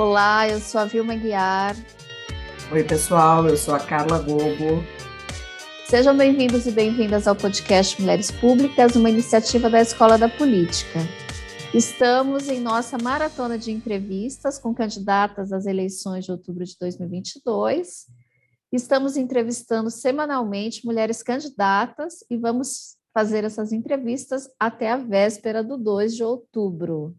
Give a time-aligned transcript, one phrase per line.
[0.00, 1.76] Olá, eu sou a Vilma Guiar.
[2.72, 4.82] Oi, pessoal, eu sou a Carla Gobo.
[5.84, 11.00] Sejam bem-vindos e bem-vindas ao podcast Mulheres Públicas, uma iniciativa da Escola da Política.
[11.74, 18.06] Estamos em nossa maratona de entrevistas com candidatas às eleições de outubro de 2022.
[18.72, 26.16] Estamos entrevistando semanalmente mulheres candidatas e vamos fazer essas entrevistas até a véspera do 2
[26.16, 27.14] de outubro.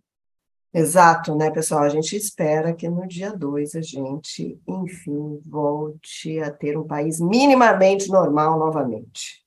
[0.73, 1.83] Exato, né, pessoal?
[1.83, 7.19] A gente espera que no dia 2 a gente, enfim, volte a ter um país
[7.19, 9.43] minimamente normal novamente.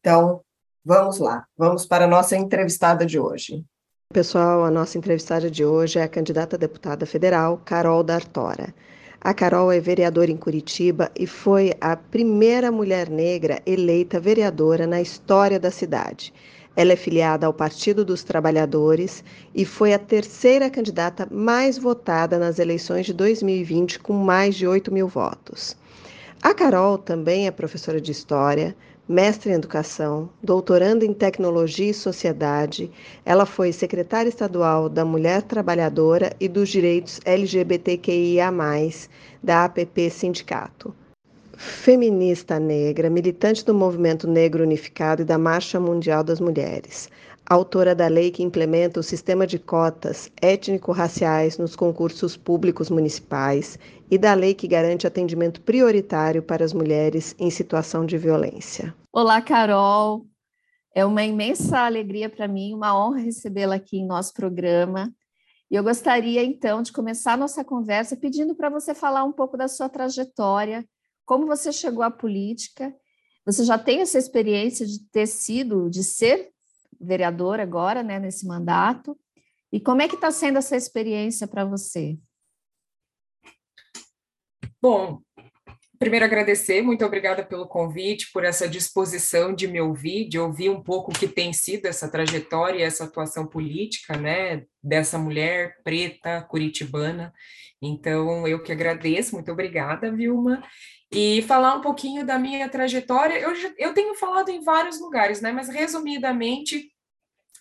[0.00, 0.40] Então,
[0.82, 3.62] vamos lá, vamos para a nossa entrevistada de hoje.
[4.10, 8.74] Pessoal, a nossa entrevistada de hoje é a candidata a deputada federal Carol D'Artora.
[9.20, 14.98] A Carol é vereadora em Curitiba e foi a primeira mulher negra eleita vereadora na
[14.98, 16.32] história da cidade.
[16.76, 19.24] Ela é filiada ao Partido dos Trabalhadores
[19.54, 24.92] e foi a terceira candidata mais votada nas eleições de 2020, com mais de 8
[24.92, 25.76] mil votos.
[26.40, 28.76] A Carol também é professora de História,
[29.08, 32.90] mestre em Educação, doutoranda em Tecnologia e Sociedade.
[33.24, 38.52] Ela foi secretária estadual da Mulher Trabalhadora e dos Direitos LGBTQIA,
[39.42, 40.94] da APP Sindicato
[41.58, 47.10] feminista negra, militante do Movimento Negro Unificado e da Marcha Mundial das Mulheres,
[47.44, 53.76] autora da lei que implementa o sistema de cotas étnico-raciais nos concursos públicos municipais
[54.08, 58.94] e da lei que garante atendimento prioritário para as mulheres em situação de violência.
[59.12, 60.26] Olá, Carol.
[60.94, 65.12] É uma imensa alegria para mim, uma honra recebê-la aqui em nosso programa.
[65.68, 69.66] E eu gostaria, então, de começar nossa conversa pedindo para você falar um pouco da
[69.66, 70.84] sua trajetória
[71.28, 72.96] como você chegou à política?
[73.44, 76.50] Você já tem essa experiência de ter sido, de ser
[76.98, 79.14] vereador agora, né, nesse mandato?
[79.70, 82.18] E como é que está sendo essa experiência para você?
[84.80, 85.20] Bom,
[85.98, 90.82] primeiro agradecer, muito obrigada pelo convite, por essa disposição de me ouvir, de ouvir um
[90.82, 97.32] pouco o que tem sido essa trajetória, essa atuação política, né, dessa mulher preta curitibana.
[97.82, 100.62] Então, eu que agradeço, muito obrigada, Vilma
[101.10, 103.38] e falar um pouquinho da minha trajetória.
[103.38, 105.50] Eu, eu tenho falado em vários lugares, né?
[105.52, 106.92] Mas resumidamente,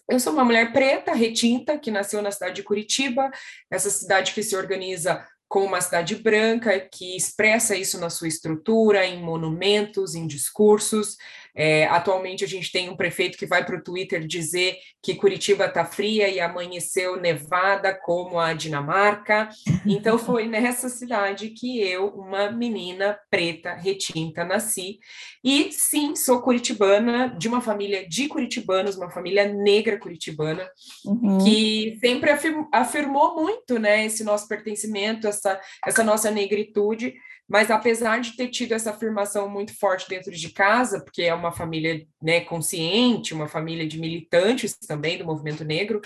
[0.10, 3.32] eu sou uma mulher preta, retinta, que nasceu na cidade de Curitiba,
[3.72, 9.06] essa cidade que se organiza como uma cidade branca, que expressa isso na sua estrutura,
[9.06, 11.18] em monumentos, em discursos.
[11.60, 15.66] É, atualmente a gente tem um prefeito que vai para o Twitter dizer que Curitiba
[15.66, 19.50] está fria e amanheceu nevada como a Dinamarca.
[19.84, 25.00] Então foi nessa cidade que eu, uma menina preta, retinta, nasci.
[25.44, 30.70] E sim, sou curitibana, de uma família de curitibanos, uma família negra curitibana,
[31.04, 31.40] uhum.
[31.40, 32.30] que sempre
[32.72, 37.16] afirmou muito né, esse nosso pertencimento, essa, essa nossa negritude.
[37.48, 41.52] Mas apesar de ter tido essa afirmação muito forte dentro de casa, porque é uma
[41.52, 46.02] família né, consciente, uma família de militantes também do movimento negro,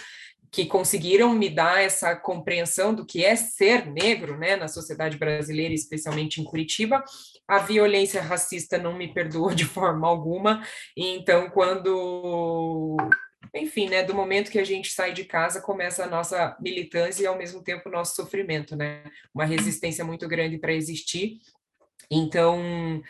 [0.51, 5.73] que conseguiram me dar essa compreensão do que é ser negro, né, na sociedade brasileira,
[5.73, 7.01] especialmente em Curitiba,
[7.47, 10.61] a violência racista não me perdoa de forma alguma.
[10.95, 12.97] Então, quando
[13.53, 17.27] enfim, né, do momento que a gente sai de casa, começa a nossa militância e
[17.27, 19.03] ao mesmo tempo o nosso sofrimento, né?
[19.33, 21.39] Uma resistência muito grande para existir.
[22.09, 23.01] Então,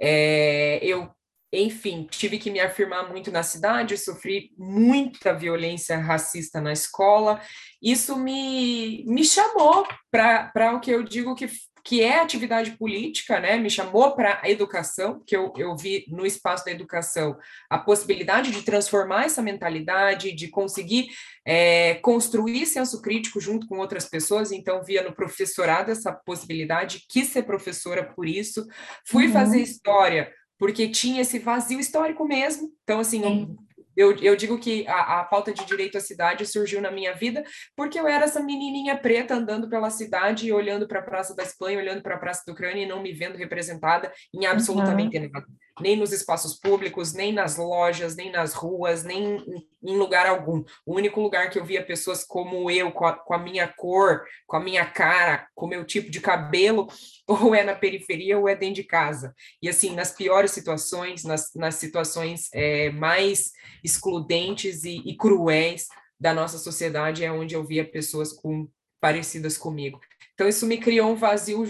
[0.00, 1.10] é, eu,
[1.52, 7.40] enfim, tive que me afirmar muito na cidade, sofri muita violência racista na escola.
[7.82, 11.48] Isso me, me chamou para o que eu digo que
[11.84, 13.56] que é atividade política, né?
[13.56, 17.36] Me chamou para a educação, que eu, eu vi no espaço da educação
[17.68, 21.08] a possibilidade de transformar essa mentalidade, de conseguir
[21.44, 24.52] é, construir senso crítico junto com outras pessoas.
[24.52, 28.66] Então, via no professorado essa possibilidade, quis ser professora por isso,
[29.06, 29.32] fui uhum.
[29.32, 32.70] fazer história porque tinha esse vazio histórico mesmo.
[32.82, 33.56] Então, assim, eu,
[33.96, 37.42] eu digo que a, a pauta de direito à cidade surgiu na minha vida
[37.76, 41.42] porque eu era essa menininha preta andando pela cidade e olhando para a Praça da
[41.42, 45.30] Espanha, olhando para a Praça da Ucrânia e não me vendo representada em absolutamente uhum.
[45.32, 45.46] nada
[45.80, 49.44] nem nos espaços públicos, nem nas lojas, nem nas ruas, nem
[49.82, 50.62] em lugar algum.
[50.84, 54.24] O único lugar que eu via pessoas como eu, com a, com a minha cor,
[54.46, 56.88] com a minha cara, com o meu tipo de cabelo,
[57.26, 59.34] ou é na periferia ou é dentro de casa.
[59.62, 63.52] E assim, nas piores situações, nas, nas situações é, mais
[63.82, 65.88] excludentes e, e cruéis
[66.18, 68.68] da nossa sociedade, é onde eu via pessoas com
[69.00, 69.98] parecidas comigo.
[70.40, 71.68] Então, isso me criou um vazio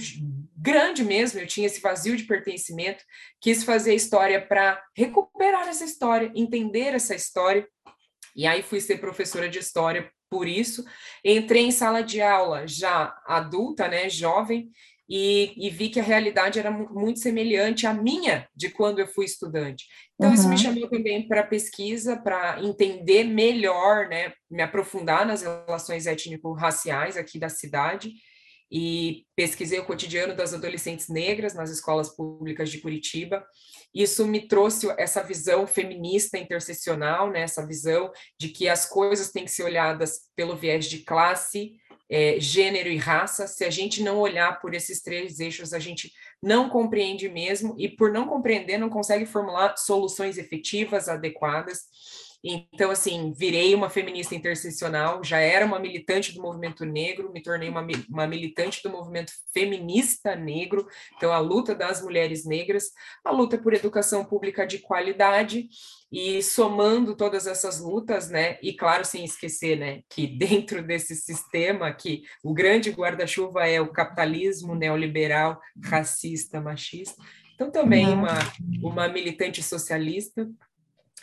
[0.57, 1.41] grande mesmo.
[1.41, 3.03] Eu tinha esse vazio de pertencimento,
[3.41, 7.67] quis fazer história para recuperar essa história, entender essa história.
[8.37, 10.85] E aí fui ser professora de história por isso.
[11.25, 14.71] Entrei em sala de aula já adulta, né, jovem,
[15.09, 19.25] e, e, vi que a realidade era muito semelhante à minha de quando eu fui
[19.25, 19.85] estudante.
[20.15, 20.35] Então, uhum.
[20.37, 27.17] isso me chamou também para pesquisa, para entender melhor, né, me aprofundar nas relações étnico-raciais
[27.17, 28.13] aqui da cidade,
[28.71, 33.45] e pesquisei o cotidiano das adolescentes negras nas escolas públicas de Curitiba.
[33.93, 39.45] Isso me trouxe essa visão feminista interseccional, né, essa visão de que as coisas têm
[39.45, 41.73] que ser olhadas pelo viés de classe,
[42.09, 43.47] é, gênero e raça.
[43.47, 46.13] Se a gente não olhar por esses três eixos, a gente
[46.43, 51.83] não compreende mesmo, e por não compreender, não consegue formular soluções efetivas, adequadas.
[52.43, 57.69] Então, assim, virei uma feminista interseccional, já era uma militante do movimento negro, me tornei
[57.69, 62.93] uma, uma militante do movimento feminista negro, então a luta das mulheres negras,
[63.23, 65.69] a luta por educação pública de qualidade,
[66.11, 71.93] e somando todas essas lutas, né, e claro, sem esquecer, né, que dentro desse sistema
[71.93, 77.23] que o grande guarda-chuva é o capitalismo neoliberal, racista, machista,
[77.55, 78.39] então também uma,
[78.83, 80.49] uma militante socialista,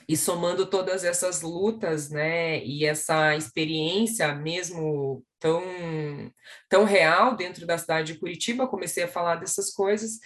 [0.08, 5.62] e somando todas essas lutas, né, e essa experiência mesmo tão,
[6.70, 10.20] tão real dentro da cidade de Curitiba, comecei a falar dessas coisas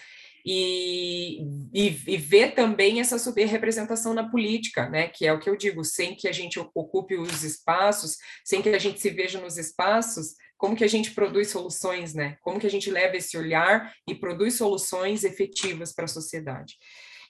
[0.45, 1.41] e,
[1.73, 5.83] e, e ver também essa subrepresentação na política, né, que é o que eu digo,
[5.83, 10.35] sem que a gente ocupe os espaços, sem que a gente se veja nos espaços,
[10.61, 12.37] como que a gente produz soluções, né?
[12.39, 16.75] Como que a gente leva esse olhar e produz soluções efetivas para a sociedade.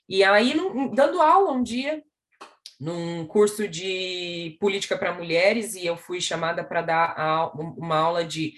[0.06, 0.54] E aí,
[0.94, 2.02] dando aula um dia,
[2.82, 8.54] num curso de política para mulheres e eu fui chamada para dar uma aula de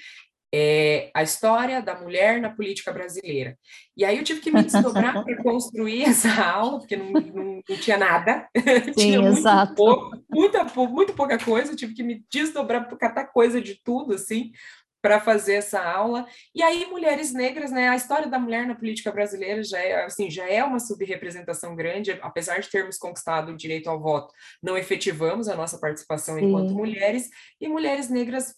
[0.51, 3.59] é, a história da mulher na política brasileira.
[3.95, 7.77] E aí eu tive que me desdobrar para construir essa aula, porque não, não, não
[7.77, 8.49] tinha nada.
[8.57, 9.75] Sim, tinha muito exato.
[9.75, 14.15] Pouco, muita, muito pouca coisa, eu tive que me desdobrar para catar coisa de tudo,
[14.15, 14.53] assim,
[15.05, 16.27] para fazer essa aula.
[16.55, 17.91] E aí, mulheres negras, né?
[17.91, 22.19] A história da mulher na política brasileira já é, assim, já é uma subrepresentação grande,
[22.23, 26.47] apesar de termos conquistado o direito ao voto, não efetivamos a nossa participação Sim.
[26.47, 27.29] enquanto mulheres,
[27.61, 28.55] e mulheres negras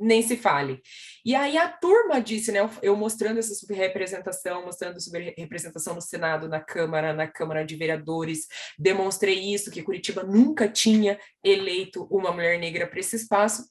[0.00, 0.80] nem se fale.
[1.24, 6.60] E aí a turma disse, né, eu mostrando essa subrepresentação, mostrando subrepresentação no Senado, na
[6.60, 8.46] Câmara, na Câmara de Vereadores,
[8.78, 13.66] demonstrei isso, que Curitiba nunca tinha eleito uma mulher negra para esse espaço,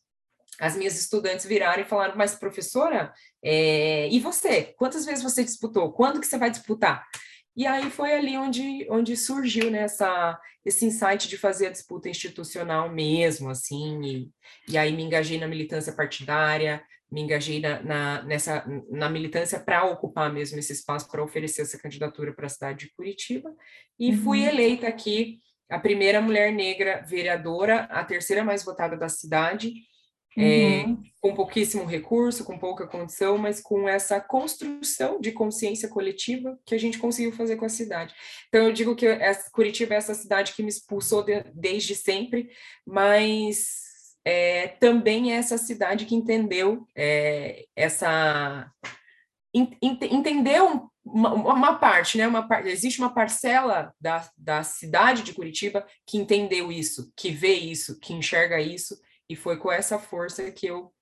[0.59, 3.13] as minhas estudantes viraram e falaram, mas professora,
[3.43, 4.73] é, e você?
[4.77, 5.91] Quantas vezes você disputou?
[5.91, 7.05] Quando que você vai disputar?
[7.55, 12.07] E aí foi ali onde, onde surgiu né, essa, esse insight de fazer a disputa
[12.07, 14.29] institucional mesmo, assim, e,
[14.69, 19.85] e aí me engajei na militância partidária, me engajei na, na, nessa, na militância para
[19.85, 23.51] ocupar mesmo esse espaço, para oferecer essa candidatura para a cidade de Curitiba,
[23.97, 24.17] e uhum.
[24.23, 25.39] fui eleita aqui
[25.69, 29.73] a primeira mulher negra vereadora, a terceira mais votada da cidade,
[30.37, 31.03] é, uhum.
[31.19, 36.77] com pouquíssimo recurso, com pouca condição, mas com essa construção de consciência coletiva que a
[36.77, 38.13] gente conseguiu fazer com a cidade.
[38.47, 42.51] Então, eu digo que essa, Curitiba é essa cidade que me expulsou de, desde sempre,
[42.85, 48.71] mas é, também é essa cidade que entendeu é, essa.
[49.55, 52.27] In, entendeu uma, uma, parte, né?
[52.27, 57.99] Uma, existe uma parcela da, da cidade de Curitiba que entendeu isso, que vê isso,
[57.99, 60.93] que enxerga isso e foi com essa força que eu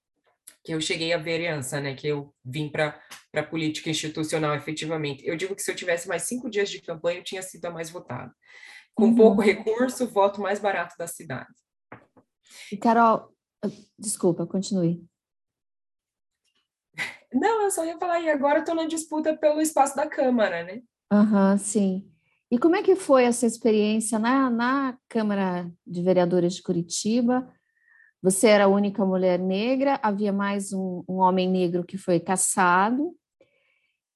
[0.63, 1.93] que eu cheguei à vereança, né?
[1.93, 2.99] Que eu vim para
[3.35, 5.25] a política institucional efetivamente.
[5.25, 7.71] Eu digo que se eu tivesse mais cinco dias de campanha, eu tinha sido a
[7.71, 8.33] mais votada.
[8.95, 9.15] Com uhum.
[9.15, 11.53] pouco recurso, voto mais barato da cidade.
[12.71, 13.31] E Carol,
[13.63, 15.05] ah, desculpa, continue.
[17.33, 20.81] Não, eu só ia falar, e agora estou na disputa pelo espaço da Câmara, né?
[21.11, 22.11] Aham, uhum, sim.
[22.49, 27.51] E como é que foi essa experiência na, na Câmara de Vereadores de Curitiba?
[28.25, 33.15] Você era a única mulher negra, havia mais um, um homem negro que foi caçado.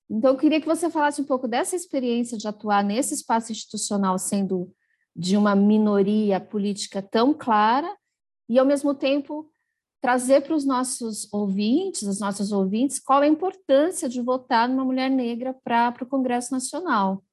[0.10, 4.18] Então, eu queria que você falasse um pouco dessa experiência de atuar nesse espaço institucional,
[4.18, 4.74] sendo
[5.16, 7.96] de uma minoria política tão clara,
[8.50, 9.48] e, ao mesmo tempo,
[10.01, 15.12] trazer para os nossos ouvintes, as nossas ouvintes, qual a importância de votar numa mulher
[15.12, 17.24] negra para o Congresso Nacional.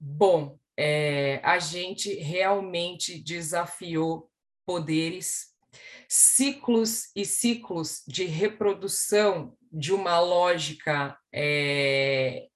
[0.00, 4.29] Bom, é, a gente realmente desafiou
[4.70, 5.48] poderes,
[6.08, 12.46] ciclos e ciclos de reprodução de uma lógica é,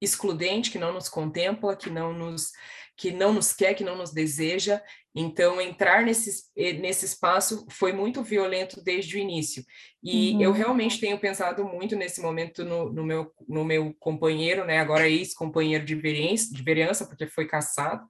[0.00, 2.52] excludente, que não nos contempla, que não nos
[2.98, 4.82] que não nos quer, que não nos deseja.
[5.14, 9.64] Então, entrar nesse, nesse espaço foi muito violento desde o início.
[10.02, 10.42] E uhum.
[10.42, 14.80] eu realmente tenho pensado muito nesse momento no, no, meu, no meu companheiro, né?
[14.80, 18.04] Agora ex-companheiro de vereança, de vereança, porque foi caçado.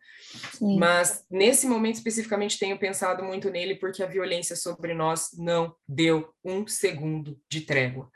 [0.55, 0.79] Sim.
[0.79, 6.31] Mas nesse momento especificamente tenho pensado muito nele porque a violência sobre nós não deu
[6.45, 8.11] um segundo de trégua.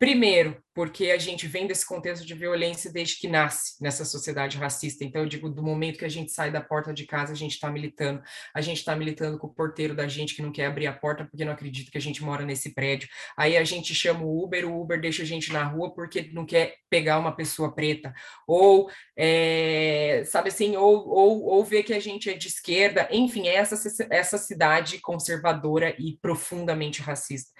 [0.00, 5.04] Primeiro, porque a gente vem desse contexto de violência desde que nasce nessa sociedade racista.
[5.04, 7.52] Então, eu digo, do momento que a gente sai da porta de casa, a gente
[7.52, 8.22] está militando.
[8.54, 11.26] A gente está militando com o porteiro da gente que não quer abrir a porta
[11.26, 13.10] porque não acredita que a gente mora nesse prédio.
[13.36, 16.46] Aí a gente chama o Uber, o Uber deixa a gente na rua porque não
[16.46, 18.14] quer pegar uma pessoa preta.
[18.46, 23.06] Ou, é, sabe assim, ou, ou, ou ver que a gente é de esquerda.
[23.10, 23.76] Enfim, é essa,
[24.08, 27.50] essa cidade conservadora e profundamente racista.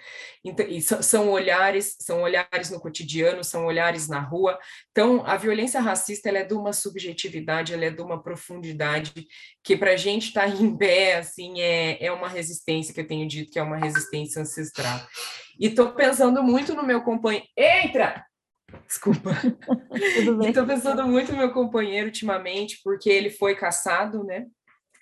[0.43, 2.30] Então, e são olhares, são olhares
[2.69, 4.57] no cotidiano cotidiano, são olhares na rua.
[4.91, 9.27] Então, a violência racista ela é de uma subjetividade, ela é de uma profundidade
[9.63, 13.07] que para a gente estar tá em pé, assim, é, é uma resistência que eu
[13.07, 14.99] tenho dito que é uma resistência ancestral.
[15.59, 17.45] E estou pensando muito no meu companheiro.
[17.57, 18.25] Entra!
[18.87, 19.31] Desculpa.
[20.47, 24.45] Estou pensando muito no meu companheiro ultimamente, porque ele foi caçado, né?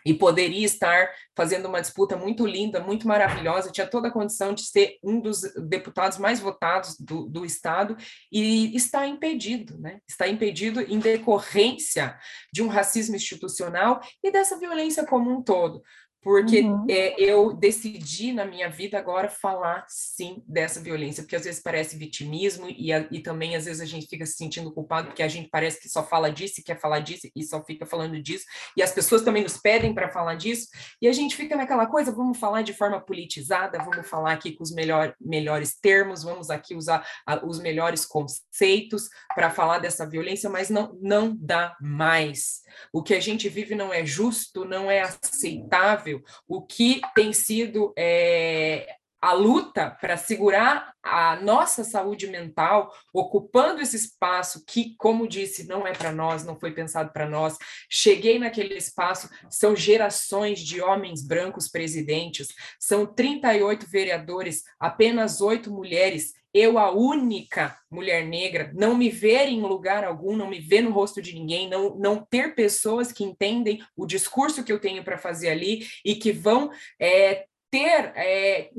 [0.06, 4.63] E poderia estar fazendo uma disputa muito linda, muito maravilhosa, tinha toda a condição de
[4.63, 7.96] ser um dos deputados mais votados do, do Estado
[8.32, 10.00] e está impedido, né?
[10.08, 12.18] Está impedido em decorrência
[12.51, 15.82] de um racismo institucional e dessa violência como um todo
[16.22, 16.86] porque uhum.
[16.90, 21.98] é, eu decidi na minha vida agora falar sim dessa violência, porque às vezes parece
[21.98, 25.28] vitimismo e, a, e também às vezes a gente fica se sentindo culpado porque a
[25.28, 28.46] gente parece que só fala disso e quer falar disso e só fica falando disso,
[28.76, 30.68] e as pessoas também nos pedem para falar disso,
[31.02, 34.64] e a gente fica naquela coisa, vamos falar de forma politizada, vamos falar aqui com
[34.64, 40.50] os melhor, melhores termos, vamos aqui usar a, os melhores conceitos para falar dessa violência,
[40.50, 42.62] mas não, não dá mais.
[42.92, 46.09] O que a gente vive não é justo, não é aceitável
[46.48, 53.96] o que tem sido é, a luta para segurar a nossa saúde mental, ocupando esse
[53.96, 57.58] espaço que, como disse, não é para nós, não foi pensado para nós.
[57.89, 62.48] Cheguei naquele espaço, são gerações de homens brancos presidentes,
[62.80, 66.34] são 38 vereadores, apenas oito mulheres.
[66.53, 70.91] Eu, a única mulher negra, não me ver em lugar algum, não me ver no
[70.91, 75.18] rosto de ninguém, não, não ter pessoas que entendem o discurso que eu tenho para
[75.18, 78.72] fazer ali e que vão é, ter é,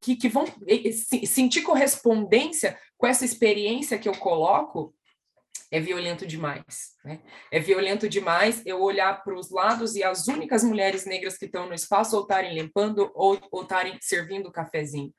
[0.00, 0.46] que, que vão
[1.26, 4.94] sentir correspondência com essa experiência que eu coloco,
[5.70, 6.94] é violento demais.
[7.04, 7.20] Né?
[7.52, 11.66] É violento demais eu olhar para os lados e as únicas mulheres negras que estão
[11.66, 15.12] no espaço ou estarem limpando ou estarem servindo o cafezinho.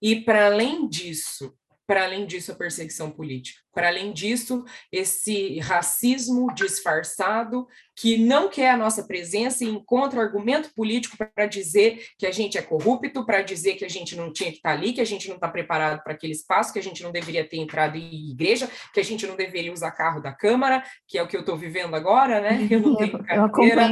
[0.00, 1.54] E para além disso,
[1.86, 3.60] para além disso, a perseguição política.
[3.72, 7.66] Para além disso, esse racismo disfarçado
[8.00, 12.56] que não quer a nossa presença e encontra argumento político para dizer que a gente
[12.56, 15.06] é corrupto, para dizer que a gente não tinha que estar tá ali, que a
[15.06, 18.30] gente não está preparado para aquele espaço, que a gente não deveria ter entrado em
[18.30, 21.40] igreja, que a gente não deveria usar carro da Câmara, que é o que eu
[21.40, 22.66] estou vivendo agora, né?
[22.70, 23.88] Eu não tenho carteira,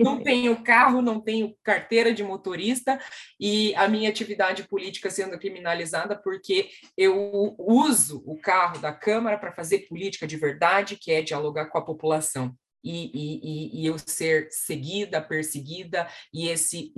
[0.00, 2.98] não tenho carro, não tenho carteira de motorista
[3.38, 9.38] e a minha atividade política sendo criminalizada porque eu uso o carro da Câmara Câmara
[9.38, 12.52] para fazer política de verdade, que é dialogar com a população.
[12.82, 16.92] E, e, e, eu ser seguida, perseguida, e esse,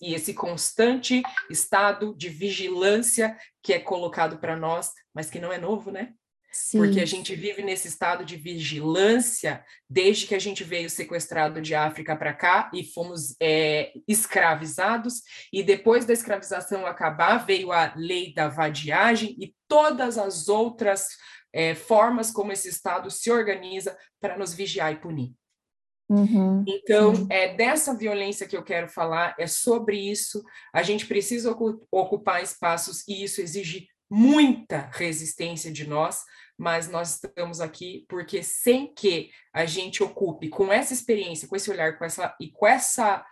[0.00, 1.20] e esse constante
[1.50, 6.14] estado de vigilância que é colocado para nós, mas que não é novo, né?
[6.56, 6.78] Sim.
[6.78, 11.74] Porque a gente vive nesse estado de vigilância desde que a gente veio sequestrado de
[11.74, 15.20] África para cá e fomos é, escravizados,
[15.52, 21.08] e depois da escravização acabar, veio a lei da vadiagem e todas as outras
[21.52, 25.34] é, formas como esse Estado se organiza para nos vigiar e punir.
[26.08, 27.26] Uhum, então, sim.
[27.30, 30.42] é dessa violência que eu quero falar, é sobre isso.
[30.72, 31.54] A gente precisa
[31.90, 36.22] ocupar espaços e isso exige muita resistência de nós,
[36.58, 41.70] mas nós estamos aqui porque sem que a gente ocupe com essa experiência, com esse
[41.70, 43.24] olhar, com essa e com essa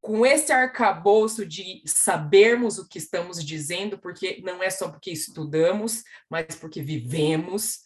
[0.00, 6.04] com esse arcabouço de sabermos o que estamos dizendo, porque não é só porque estudamos,
[6.30, 7.80] mas porque vivemos,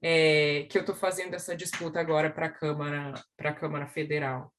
[0.00, 4.50] é, que eu estou fazendo essa disputa agora para a Câmara, para a Câmara Federal.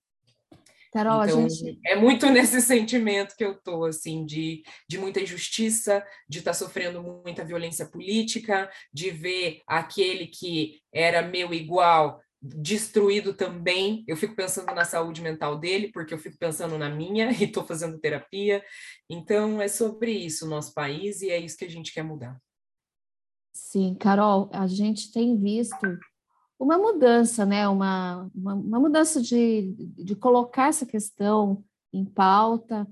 [0.91, 1.79] Carol, então, gente...
[1.85, 6.57] é muito nesse sentimento que eu estou, assim, de, de muita injustiça, de estar tá
[6.57, 14.03] sofrendo muita violência política, de ver aquele que era meu igual destruído também.
[14.07, 17.65] Eu fico pensando na saúde mental dele, porque eu fico pensando na minha e estou
[17.65, 18.63] fazendo terapia.
[19.09, 22.37] Então, é sobre isso o nosso país e é isso que a gente quer mudar.
[23.53, 25.75] Sim, Carol, a gente tem visto
[26.59, 27.67] uma mudança, né?
[27.67, 32.87] uma, uma, uma mudança de, de colocar essa questão em pauta.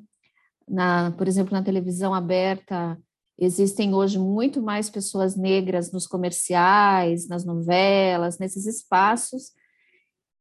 [0.68, 3.00] Na, por exemplo, na televisão aberta,
[3.38, 9.54] existem hoje muito mais pessoas negras nos comerciais, nas novelas, nesses espaços,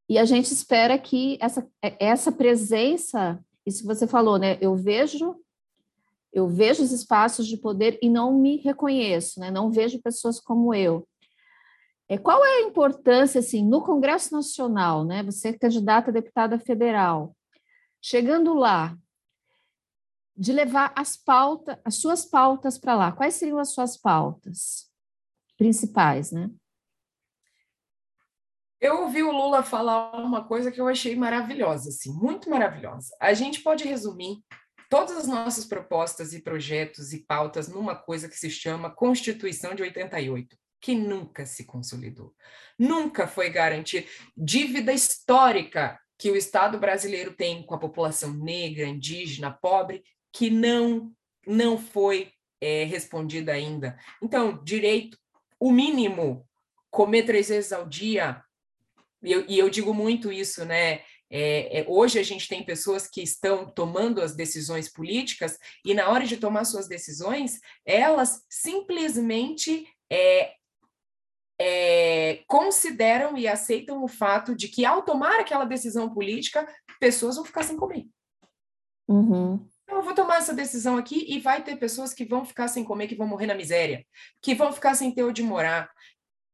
[0.09, 4.59] e a gente espera que essa, essa presença, isso que você falou, né?
[4.61, 5.37] Eu vejo
[6.33, 9.53] eu vejo os espaços de poder e não me reconheço, né?
[9.53, 11.07] Não vejo pessoas como eu.
[12.09, 15.23] É, qual é a importância, assim, no Congresso Nacional, né?
[15.23, 17.35] Você é candidata a deputada federal,
[18.01, 18.97] chegando lá,
[20.37, 23.13] de levar as pautas, as suas pautas para lá.
[23.13, 24.91] Quais seriam as suas pautas
[25.57, 26.51] principais, né?
[28.81, 33.17] Eu ouvi o Lula falar uma coisa que eu achei maravilhosa, assim, muito maravilhosa.
[33.19, 34.45] A gente pode resumir
[34.91, 39.83] todas as nossas propostas e projetos e pautas numa coisa que se chama Constituição de
[39.83, 42.35] 88 que nunca se consolidou.
[42.79, 49.51] Nunca foi garantir dívida histórica que o Estado brasileiro tem com a população negra, indígena,
[49.51, 51.11] pobre, que não
[51.47, 53.99] não foi é, respondida ainda.
[54.23, 55.19] Então, direito,
[55.59, 56.47] o mínimo,
[56.91, 58.43] comer três vezes ao dia,
[59.23, 61.01] e eu, e eu digo muito isso, né?
[61.31, 66.11] É, é, hoje a gente tem pessoas que estão tomando as decisões políticas e na
[66.11, 70.53] hora de tomar suas decisões, elas simplesmente é,
[71.61, 76.67] é, consideram e aceitam o fato de que, ao tomar aquela decisão política,
[77.01, 78.07] pessoas vão ficar sem comer.
[79.09, 79.69] Uhum.
[79.83, 82.83] Então, eu vou tomar essa decisão aqui e vai ter pessoas que vão ficar sem
[82.83, 84.05] comer, que vão morrer na miséria,
[84.41, 85.91] que vão ficar sem ter onde morar.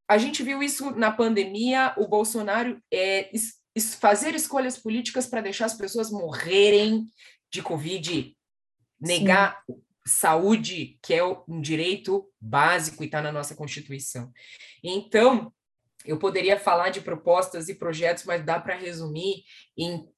[0.09, 3.61] A gente viu isso na pandemia, o Bolsonaro é, es,
[4.01, 7.07] fazer escolhas políticas para deixar as pessoas morrerem
[7.53, 8.37] de Covid,
[9.01, 9.81] negar Sim
[10.11, 14.33] saúde, que é um direito básico e está na nossa Constituição.
[14.83, 15.53] Então,
[16.05, 19.45] eu poderia falar de propostas e projetos, mas dá para resumir
[19.77, 20.09] em,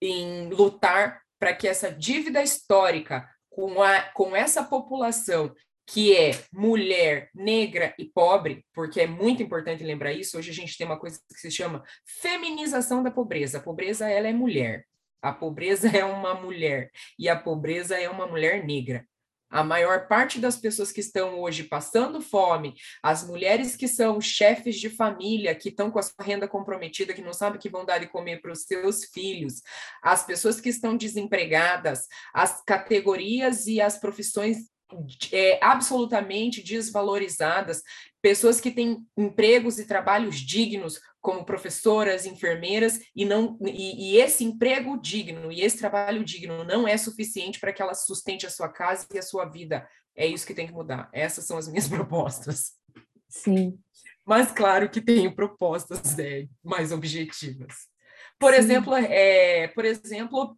[0.00, 5.54] em lutar para que essa dívida histórica com, a, com essa população
[5.88, 10.36] que é mulher, negra e pobre, porque é muito importante lembrar isso.
[10.36, 11.84] Hoje a gente tem uma coisa que se chama
[12.20, 13.58] feminização da pobreza.
[13.58, 14.84] A pobreza ela é mulher.
[15.22, 19.06] A pobreza é uma mulher e a pobreza é uma mulher negra.
[19.48, 24.76] A maior parte das pessoas que estão hoje passando fome, as mulheres que são chefes
[24.76, 27.98] de família, que estão com a sua renda comprometida, que não sabem que vão dar
[27.98, 29.62] de comer para os seus filhos,
[30.02, 34.58] as pessoas que estão desempregadas, as categorias e as profissões
[35.32, 37.82] é, absolutamente desvalorizadas,
[38.22, 44.44] pessoas que têm empregos e trabalhos dignos, como professoras, enfermeiras, e, não, e, e, esse
[44.44, 48.68] emprego digno e esse trabalho digno não é suficiente para que ela sustente a sua
[48.68, 49.88] casa e a sua vida.
[50.14, 51.08] É isso que tem que mudar.
[51.12, 52.72] Essas são as minhas propostas.
[53.28, 53.78] Sim.
[54.24, 57.74] Mas claro que tenho propostas é, mais objetivas.
[58.38, 58.58] Por Sim.
[58.58, 60.56] exemplo, é, por exemplo,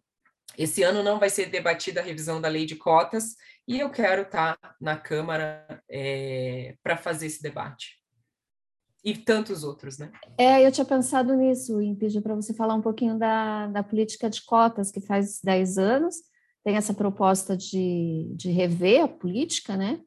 [0.57, 3.35] esse ano não vai ser debatida a revisão da lei de cotas
[3.69, 7.99] e eu quero estar na Câmara é, para fazer esse debate
[9.05, 10.11] e tantos outros, né?
[10.39, 14.27] É, eu tinha pensado nisso, em pedir para você falar um pouquinho da, da política
[14.27, 16.15] de cotas, que faz 10 anos,
[16.63, 20.01] tem essa proposta de, de rever a política, né?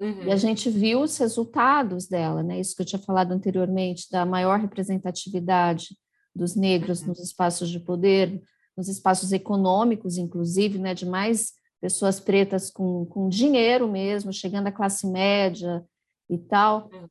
[0.00, 0.22] Uhum.
[0.22, 2.60] E a gente viu os resultados dela, né?
[2.60, 5.96] Isso que eu tinha falado anteriormente, da maior representatividade
[6.32, 7.08] dos negros uhum.
[7.08, 8.40] nos espaços de poder,
[8.76, 10.94] nos espaços econômicos, inclusive, né?
[10.94, 15.84] De mais pessoas pretas com, com dinheiro mesmo, chegando à classe média
[16.28, 16.90] e tal.
[16.92, 17.08] Uhum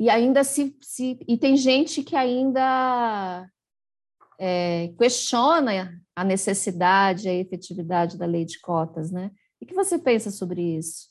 [0.00, 3.46] e ainda se, se e tem gente que ainda
[4.38, 9.30] é, questiona a necessidade, a efetividade da lei de cotas, né?
[9.60, 11.10] O que você pensa sobre isso?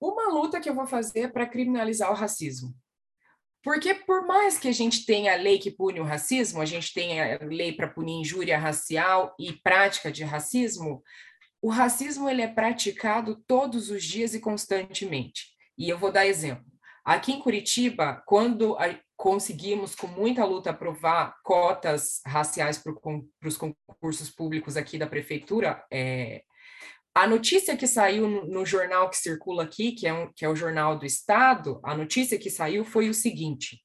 [0.00, 2.74] Uma luta que eu vou fazer para criminalizar o racismo.
[3.62, 6.94] Porque por mais que a gente tenha a lei que pune o racismo, a gente
[6.94, 11.02] tenha a lei para punir injúria racial e prática de racismo,
[11.60, 15.48] o racismo ele é praticado todos os dias e constantemente.
[15.76, 16.64] E eu vou dar exemplo.
[17.04, 18.76] Aqui em Curitiba, quando
[19.16, 22.94] conseguimos, com muita luta, aprovar cotas raciais para
[23.44, 26.42] os concursos públicos aqui da prefeitura, é,
[27.14, 30.56] a notícia que saiu no, jornal que circula aqui, que é, um, que é o
[30.56, 33.82] Jornal do Estado, a notícia que saiu foi o seguinte,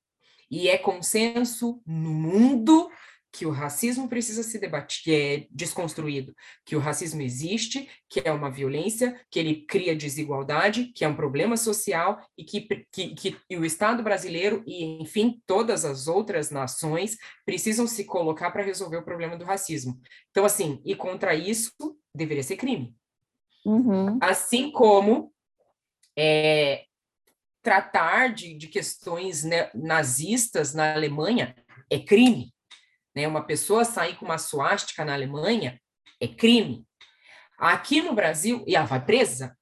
[0.49, 2.89] e é consenso no mundo
[3.35, 6.33] que o racismo precisa ser debatido, é desconstruído,
[6.63, 11.17] que o racismo existe, que é uma violência, que ele cria desigualdade, que é um
[11.17, 12.61] problema social e que,
[12.93, 18.51] que, que e o Estado brasileiro e, enfim, todas as outras nações precisam se colocar
[18.51, 19.99] para resolver o problema do racismo.
[20.31, 21.73] Então, assim, e contra isso
[22.15, 22.95] deveria ser crime.
[23.65, 24.19] Uhum.
[24.21, 25.34] Assim como
[26.15, 26.86] é,
[27.63, 31.56] tratar de, de questões né, nazistas na Alemanha
[31.89, 32.54] é crime.
[33.15, 33.28] Né?
[33.28, 35.82] Uma pessoa sair com uma suástica na Alemanha
[36.21, 36.86] é crime.
[37.58, 39.58] Aqui no Brasil, e ela vai presa.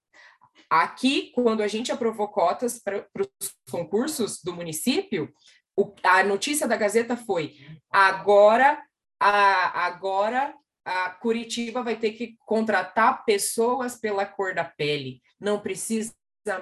[0.70, 5.32] Aqui, quando a gente aprovou cotas para os concursos do município,
[5.78, 7.54] o, a notícia da Gazeta foi:
[7.92, 8.84] agora,
[9.20, 15.22] a, agora a Curitiba vai ter que contratar pessoas pela cor da pele.
[15.40, 16.14] Não precisa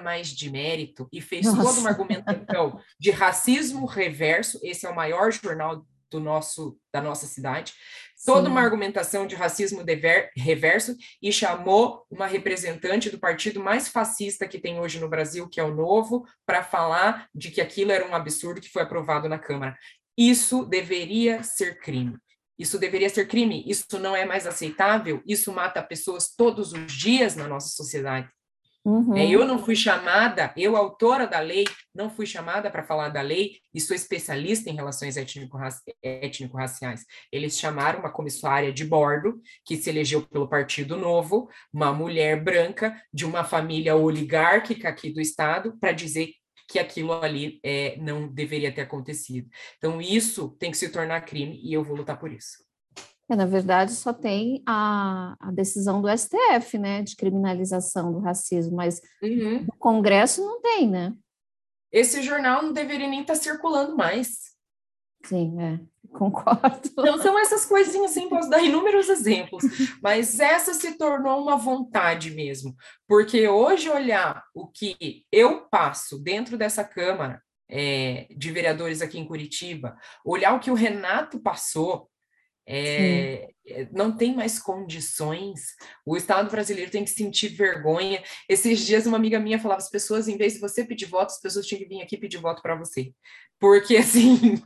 [0.02, 1.62] mais de mérito e fez Nossa.
[1.62, 4.60] toda uma argumentação de racismo reverso.
[4.62, 7.72] Esse é o maior jornal do nosso da nossa cidade
[8.24, 8.52] toda Sim.
[8.52, 14.58] uma argumentação de racismo dever, reverso e chamou uma representante do partido mais fascista que
[14.58, 18.14] tem hoje no Brasil, que é o Novo, para falar de que aquilo era um
[18.14, 19.76] absurdo que foi aprovado na Câmara.
[20.16, 22.16] Isso deveria ser crime.
[22.62, 23.64] Isso deveria ser crime.
[23.66, 25.20] Isso não é mais aceitável.
[25.26, 28.28] Isso mata pessoas todos os dias na nossa sociedade.
[28.84, 29.16] Uhum.
[29.16, 33.20] É, eu não fui chamada, eu, autora da lei, não fui chamada para falar da
[33.20, 37.04] lei e sou especialista em relações étnico-raciais.
[37.30, 42.96] Eles chamaram uma comissária de bordo, que se elegeu pelo Partido Novo, uma mulher branca
[43.12, 46.30] de uma família oligárquica aqui do Estado, para dizer
[46.72, 49.46] que aquilo ali é, não deveria ter acontecido.
[49.76, 52.64] Então, isso tem que se tornar crime e eu vou lutar por isso.
[53.30, 58.74] É, na verdade, só tem a, a, decisão do STF, né, de criminalização do racismo,
[58.76, 59.66] mas uhum.
[59.68, 61.14] o Congresso não tem, né?
[61.92, 64.51] Esse jornal não deveria nem estar tá circulando mais.
[65.24, 65.80] Sim, é,
[66.12, 66.80] concordo.
[66.90, 69.64] Então, são essas coisinhas, assim, posso dar inúmeros exemplos,
[70.02, 72.74] mas essa se tornou uma vontade mesmo,
[73.06, 79.26] porque hoje olhar o que eu passo dentro dessa Câmara é, de Vereadores aqui em
[79.26, 82.10] Curitiba, olhar o que o Renato passou,
[82.66, 83.48] é,
[83.90, 85.74] não tem mais condições.
[86.06, 88.22] O Estado brasileiro tem que sentir vergonha.
[88.48, 91.40] Esses dias, uma amiga minha falava: as pessoas, em vez de você pedir voto, as
[91.40, 93.12] pessoas tinham que vir aqui pedir voto para você.
[93.58, 94.62] Porque, assim,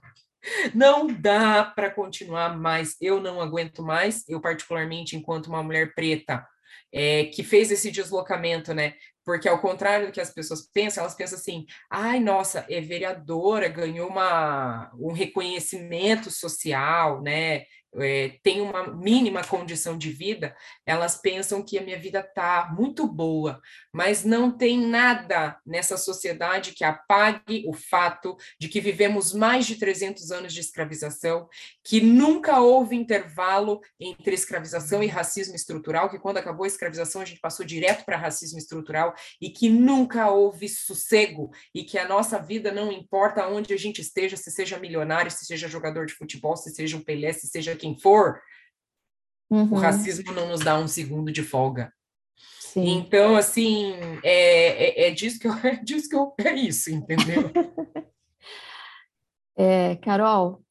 [0.74, 2.96] não dá para continuar mais.
[3.00, 4.26] Eu não aguento mais.
[4.28, 6.46] Eu, particularmente, enquanto uma mulher preta,
[6.92, 8.94] é, que fez esse deslocamento, né?
[9.24, 13.68] Porque, ao contrário do que as pessoas pensam, elas pensam assim: ai, nossa, é vereadora,
[13.68, 17.64] ganhou uma, um reconhecimento social, né?
[17.98, 23.06] É, têm uma mínima condição de vida, elas pensam que a minha vida está muito
[23.06, 23.61] boa,
[23.92, 29.76] mas não tem nada nessa sociedade que apague o fato de que vivemos mais de
[29.76, 31.48] 300 anos de escravização,
[31.85, 37.24] que nunca houve intervalo entre escravização e racismo estrutural, que quando acabou a escravização a
[37.24, 42.38] gente passou direto para racismo estrutural e que nunca houve sossego e que a nossa
[42.38, 46.56] vida não importa onde a gente esteja, se seja milionário, se seja jogador de futebol,
[46.56, 48.40] se seja um Pelé, se seja quem for,
[49.51, 49.75] uhum.
[49.75, 51.92] o racismo não nos dá um segundo de folga.
[52.61, 52.99] Sim.
[52.99, 57.51] Então, assim, é, é, é, disso que eu, é disso que eu, é isso, entendeu?
[59.57, 60.62] é, Carol,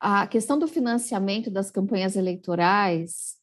[0.00, 3.36] a questão do financiamento das campanhas eleitorais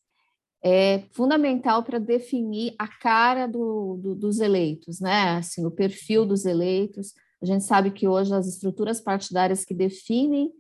[0.64, 5.38] é fundamental para definir a cara do, do, dos eleitos, né?
[5.38, 7.14] Assim, o perfil dos eleitos.
[7.40, 10.52] A gente sabe que hoje as estruturas partidárias que definem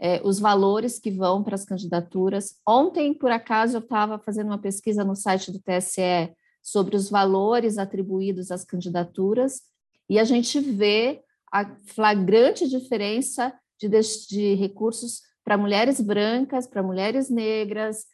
[0.00, 2.56] é, os valores que vão para as candidaturas.
[2.66, 7.76] Ontem, por acaso, eu estava fazendo uma pesquisa no site do TSE sobre os valores
[7.76, 9.62] atribuídos às candidaturas,
[10.08, 13.88] e a gente vê a flagrante diferença de,
[14.28, 18.06] de recursos para mulheres brancas, para mulheres negras,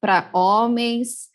[0.00, 1.28] para homens.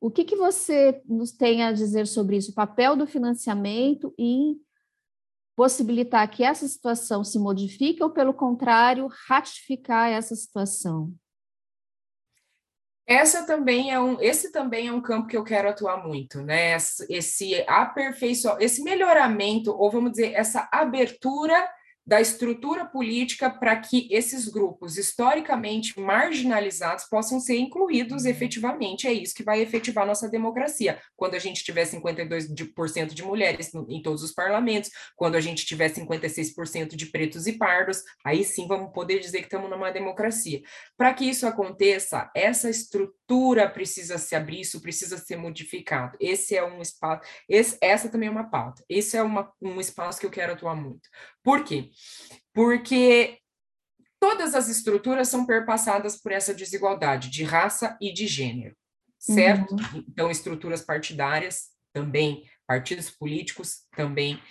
[0.00, 2.50] O que, que você nos tem a dizer sobre isso?
[2.50, 4.56] O papel do financiamento em
[5.56, 11.12] possibilitar que essa situação se modifique ou, pelo contrário, ratificar essa situação?
[13.08, 16.76] Essa também é um, esse também é um campo que eu quero atuar muito, né?
[17.08, 21.68] Esse aperfeiçoamento, esse melhoramento, ou vamos dizer, essa abertura
[22.06, 28.30] da estrutura política para que esses grupos historicamente marginalizados possam ser incluídos uhum.
[28.30, 29.08] efetivamente.
[29.08, 31.00] É isso que vai efetivar nossa democracia.
[31.16, 35.90] Quando a gente tiver 52% de mulheres em todos os parlamentos, quando a gente tiver
[35.90, 40.62] 56% de pretos e pardos, aí sim vamos poder dizer que estamos numa democracia.
[40.96, 46.16] Para que isso aconteça, essa estrutura precisa se abrir, isso precisa ser modificado.
[46.20, 48.84] Esse é um espaço, esse, essa também é uma pauta.
[48.88, 51.08] Esse é uma, um espaço que eu quero atuar muito.
[51.46, 51.90] Por quê?
[52.52, 53.38] Porque
[54.18, 58.74] todas as estruturas são perpassadas por essa desigualdade de raça e de gênero,
[59.16, 59.76] certo?
[59.76, 60.04] Uhum.
[60.08, 64.42] Então, estruturas partidárias também, partidos políticos também.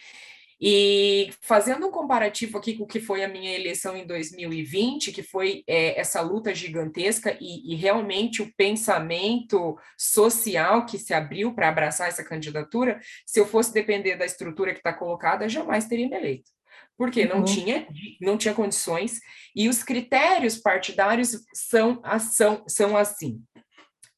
[0.61, 5.21] E fazendo um comparativo aqui com o que foi a minha eleição em 2020, que
[5.21, 11.67] foi é, essa luta gigantesca e, e, realmente o pensamento social que se abriu para
[11.67, 16.15] abraçar essa candidatura, se eu fosse depender da estrutura que está colocada, jamais teria me
[16.15, 16.54] eleito.
[16.97, 17.45] Porque não, uhum.
[17.45, 17.87] tinha,
[18.21, 19.19] não tinha condições,
[19.55, 23.43] e os critérios partidários são, são, são assim.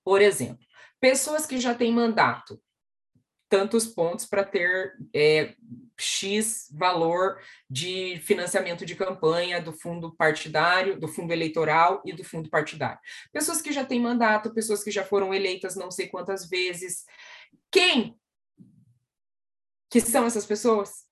[0.03, 0.63] Por exemplo,
[0.99, 2.61] pessoas que já têm mandato,
[3.49, 5.55] tantos pontos para ter é,
[5.97, 12.49] X valor de financiamento de campanha do fundo partidário, do fundo eleitoral e do fundo
[12.49, 12.99] partidário.
[13.31, 17.05] Pessoas que já têm mandato, pessoas que já foram eleitas não sei quantas vezes.
[17.71, 18.17] Quem
[19.89, 21.06] que são essas pessoas?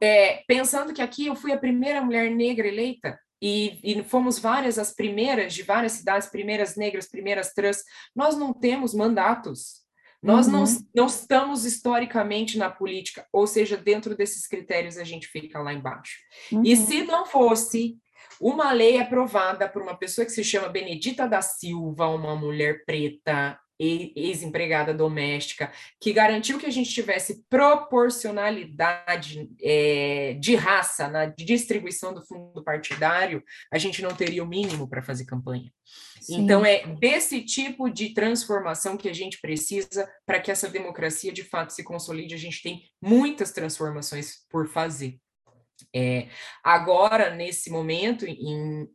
[0.00, 4.78] É, pensando que aqui eu fui a primeira mulher negra eleita, e, e, fomos várias
[4.78, 7.82] as primeiras de várias cidades, primeiras negras, primeiras trans,
[8.14, 9.80] nós não temos mandatos.
[10.22, 10.52] Nós uhum.
[10.52, 15.72] não, não estamos historicamente na política, ou seja, dentro desses critérios a gente fica lá
[15.72, 16.18] embaixo.
[16.52, 16.62] Uhum.
[16.62, 17.96] E se não fosse
[18.40, 23.58] uma lei aprovada por uma pessoa que se chama Benedita da Silva, uma mulher preta,
[23.80, 32.24] ex-empregada doméstica, que garantiu que a gente tivesse proporcionalidade é, de raça na distribuição do
[32.26, 35.72] fundo partidário, a gente não teria o mínimo para fazer campanha.
[36.20, 36.42] Sim.
[36.42, 41.42] Então, é desse tipo de transformação que a gente precisa para que essa democracia de
[41.42, 42.34] fato se consolide.
[42.34, 45.18] A gente tem muitas transformações por fazer.
[45.94, 46.28] É,
[46.62, 48.86] agora, nesse momento, em,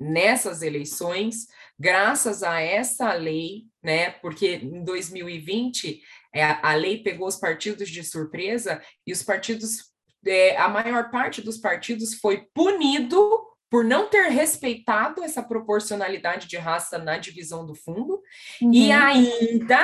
[0.00, 1.46] nessas eleições,
[1.78, 4.10] graças a essa lei, né?
[4.10, 6.00] Porque em 2020
[6.34, 9.92] é, a lei pegou os partidos de surpresa e os partidos,
[10.26, 16.58] é, a maior parte dos partidos foi punido por não ter respeitado essa proporcionalidade de
[16.58, 18.20] raça na divisão do fundo
[18.60, 18.72] uhum.
[18.72, 19.82] e ainda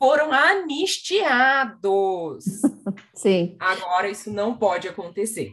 [0.00, 1.82] foram anistiados.
[3.14, 3.54] Sim.
[3.60, 5.52] Agora isso não pode acontecer.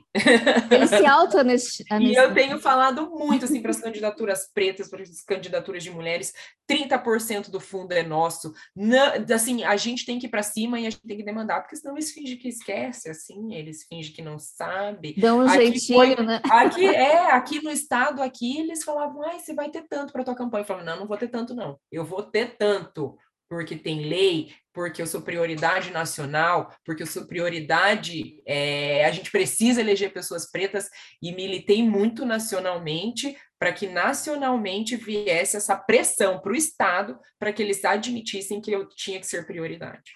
[0.71, 1.35] Eles se auto
[1.99, 6.31] E eu tenho falado muito assim para as candidaturas pretas, para as candidaturas de mulheres,
[6.69, 8.53] 30% do fundo é nosso.
[8.73, 11.59] Não, assim, a gente tem que ir para cima e a gente tem que demandar,
[11.59, 15.13] porque senão eles fingem que esquece, assim, eles fingem que não sabe.
[15.17, 16.41] Dão um aqui jeitinho, foi, né?
[16.49, 20.35] Aqui é, aqui no estado aqui eles falavam: "Ai, você vai ter tanto para tua
[20.35, 20.61] campanha".
[20.61, 21.77] Eu falava: "Não, não vou ter tanto não.
[21.91, 23.17] Eu vou ter tanto
[23.49, 29.31] porque tem lei, porque eu sou prioridade nacional, porque eu sou prioridade, é, a gente
[29.31, 30.89] precisa eleger pessoas pretas
[31.21, 37.63] e militei muito nacionalmente para que nacionalmente viesse essa pressão para o Estado para que
[37.63, 40.11] eles admitissem que eu tinha que ser prioridade.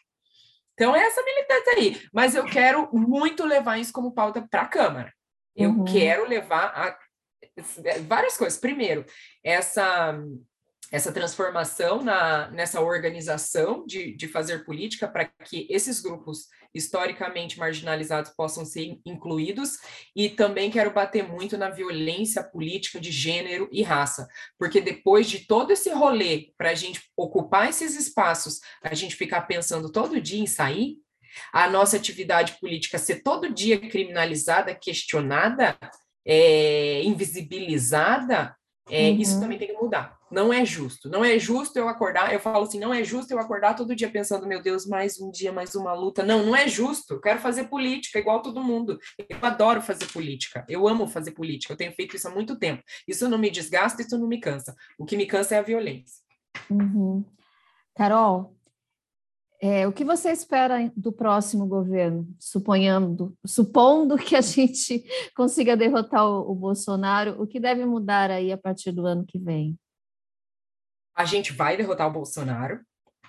[0.73, 2.01] Então, é essa militância aí.
[2.13, 5.13] Mas eu quero muito levar isso como pauta para a Câmara.
[5.55, 5.85] Eu uhum.
[5.85, 6.97] quero levar a,
[8.07, 8.59] várias coisas.
[8.59, 9.05] Primeiro,
[9.43, 10.19] essa
[10.91, 18.31] essa transformação na, nessa organização de, de fazer política para que esses grupos historicamente marginalizados
[18.31, 19.77] possam ser incluídos.
[20.15, 24.27] E também quero bater muito na violência política de gênero e raça,
[24.57, 29.41] porque depois de todo esse rolê para a gente ocupar esses espaços, a gente ficar
[29.43, 30.97] pensando todo dia em sair,
[31.53, 35.77] a nossa atividade política ser todo dia criminalizada, questionada,
[36.25, 38.55] é, invisibilizada,
[38.91, 39.17] é, uhum.
[39.17, 40.19] Isso também tem que mudar.
[40.29, 41.09] Não é justo.
[41.09, 42.33] Não é justo eu acordar.
[42.33, 45.31] Eu falo assim, não é justo eu acordar todo dia pensando, meu Deus, mais um
[45.31, 46.23] dia, mais uma luta.
[46.23, 47.13] Não, não é justo.
[47.13, 48.99] Eu quero fazer política igual todo mundo.
[49.17, 50.65] Eu adoro fazer política.
[50.67, 51.71] Eu amo fazer política.
[51.71, 52.83] Eu tenho feito isso há muito tempo.
[53.07, 54.75] Isso não me desgasta, isso não me cansa.
[54.99, 56.21] O que me cansa é a violência.
[56.69, 57.23] Uhum.
[57.95, 58.53] Carol,
[59.61, 66.25] é, o que você espera do próximo governo, suponhando, supondo que a gente consiga derrotar
[66.25, 69.77] o, o, Bolsonaro, o que deve mudar aí a partir do ano que vem?
[71.15, 72.81] A gente vai derrotar o Bolsonaro,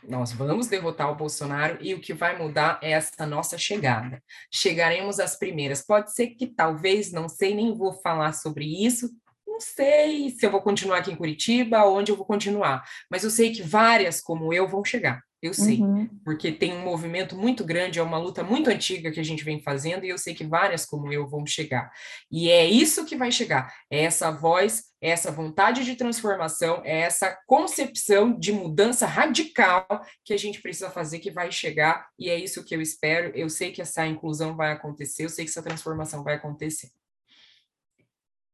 [0.09, 4.21] nós vamos derrotar o Bolsonaro e o que vai mudar é essa nossa chegada.
[4.51, 5.85] Chegaremos às primeiras.
[5.85, 9.11] Pode ser que talvez, não sei, nem vou falar sobre isso,
[9.47, 13.31] não sei se eu vou continuar aqui em Curitiba, onde eu vou continuar, mas eu
[13.31, 15.23] sei que várias como eu vão chegar.
[15.42, 16.09] Eu sei, uhum.
[16.24, 19.61] porque tem um movimento muito grande, é uma luta muito antiga que a gente vem
[19.61, 21.90] fazendo, e eu sei que várias como eu vão chegar.
[22.31, 27.00] E é isso que vai chegar, é essa voz, é essa vontade de transformação, é
[27.00, 29.85] essa concepção de mudança radical
[30.24, 33.33] que a gente precisa fazer, que vai chegar, e é isso que eu espero.
[33.35, 36.88] Eu sei que essa inclusão vai acontecer, eu sei que essa transformação vai acontecer.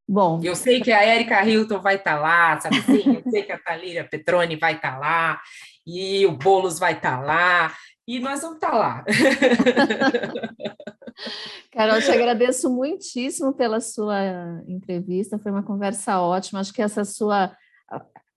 [0.09, 0.41] Bom.
[0.43, 3.17] Eu sei que a Erika Hilton vai estar tá lá, sabe assim?
[3.17, 5.39] Eu sei que a Thalíria Petroni vai estar tá lá,
[5.87, 7.75] e o Boulos vai estar tá lá,
[8.07, 9.05] e nós vamos estar tá lá.
[11.71, 16.61] Carol, te agradeço muitíssimo pela sua entrevista, foi uma conversa ótima.
[16.61, 17.55] Acho que essa sua.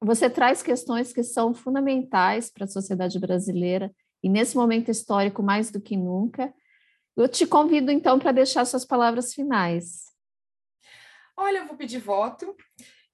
[0.02, 3.90] Você traz questões que são fundamentais para a sociedade brasileira,
[4.22, 6.54] e nesse momento histórico, mais do que nunca.
[7.16, 10.11] Eu te convido, então, para deixar suas palavras finais.
[11.42, 12.56] Olha, eu vou pedir voto.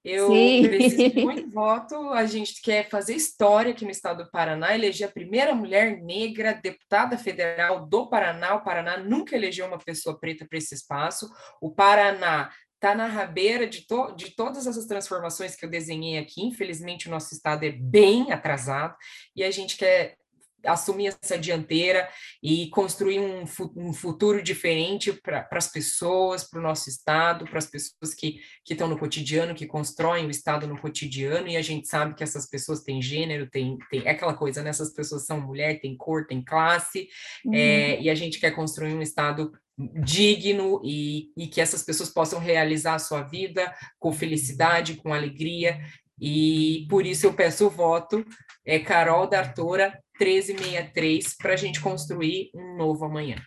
[0.04, 0.68] Eu Sim.
[0.68, 1.96] preciso de muito voto.
[2.12, 6.54] A gente quer fazer história aqui no estado do Paraná, eleger a primeira mulher negra
[6.54, 8.56] deputada federal do Paraná.
[8.56, 11.30] O Paraná nunca elegeu uma pessoa preta para esse espaço.
[11.62, 16.44] O Paraná está na rabeira de, to de todas essas transformações que eu desenhei aqui.
[16.44, 18.96] Infelizmente, o nosso estado é bem atrasado
[19.36, 20.18] e a gente quer
[20.67, 22.08] assumir essa dianteira
[22.43, 23.43] e construir um,
[23.75, 28.88] um futuro diferente para as pessoas, para o nosso Estado, para as pessoas que, estão
[28.88, 32.82] no cotidiano, que constroem o Estado no cotidiano, e a gente sabe que essas pessoas
[32.82, 34.69] têm gênero, tem, tem é aquela coisa, né?
[34.69, 37.08] Essas pessoas são mulher, tem cor, tem classe,
[37.45, 37.53] uhum.
[37.53, 42.39] é, e a gente quer construir um Estado digno e, e que essas pessoas possam
[42.39, 45.80] realizar a sua vida com felicidade, com alegria,
[46.19, 48.25] e por isso eu peço o voto,
[48.65, 53.38] é Carol D'Artora, 1363 para a gente construir um novo amanhã.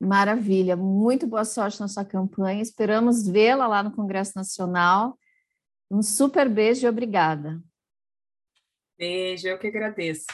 [0.00, 2.60] Maravilha, muito boa sorte na sua campanha.
[2.60, 5.16] Esperamos vê-la lá no Congresso Nacional.
[5.90, 7.62] Um super beijo e obrigada.
[8.98, 10.26] Beijo, eu que agradeço.